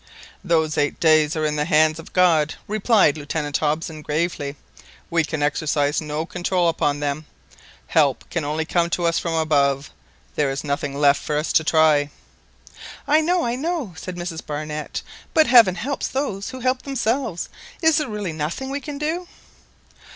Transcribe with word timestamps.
"Those 0.43 0.79
eight 0.79 0.99
days 0.99 1.35
are 1.35 1.45
in 1.45 1.57
the 1.57 1.65
hands 1.65 1.99
of 1.99 2.11
God," 2.11 2.55
replied 2.67 3.19
Lieutenant 3.19 3.57
Hobson 3.59 4.01
gravely; 4.01 4.55
"we 5.11 5.23
can 5.23 5.43
exercise 5.43 6.01
no 6.01 6.25
control 6.25 6.69
upon 6.69 6.99
them. 7.01 7.27
Help 7.85 8.27
can 8.31 8.43
only 8.43 8.65
come 8.65 8.89
to 8.89 9.05
us 9.05 9.19
from 9.19 9.35
above; 9.35 9.91
there 10.35 10.49
is 10.49 10.63
nothing 10.63 10.95
left 10.97 11.21
for 11.21 11.37
us 11.37 11.53
to 11.53 11.63
try." 11.63 12.09
"I 13.07 13.21
know, 13.21 13.45
I 13.45 13.53
know!" 13.53 13.93
said 13.95 14.15
Mrs 14.15 14.43
Barnett; 14.43 15.03
"but 15.35 15.45
Heaven 15.45 15.75
helps 15.75 16.07
those 16.07 16.49
who 16.49 16.61
help 16.61 16.81
themselves. 16.81 17.47
Is 17.83 17.97
there 17.97 18.09
really 18.09 18.33
nothing 18.33 18.71
we 18.71 18.81
can 18.81 18.97
do?" 18.97 19.27